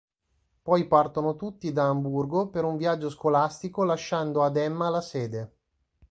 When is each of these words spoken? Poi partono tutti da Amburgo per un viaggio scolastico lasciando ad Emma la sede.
Poi 0.63 0.87
partono 0.87 1.35
tutti 1.35 1.71
da 1.71 1.83
Amburgo 1.87 2.49
per 2.49 2.63
un 2.63 2.75
viaggio 2.75 3.07
scolastico 3.11 3.83
lasciando 3.83 4.41
ad 4.41 4.57
Emma 4.57 4.89
la 4.89 4.99
sede. 4.99 5.53